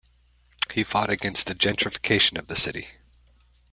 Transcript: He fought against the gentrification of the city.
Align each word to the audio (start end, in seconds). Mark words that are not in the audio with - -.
He 0.73 0.83
fought 0.83 1.11
against 1.11 1.45
the 1.45 1.53
gentrification 1.53 2.39
of 2.39 2.47
the 2.47 2.55
city. 2.55 2.87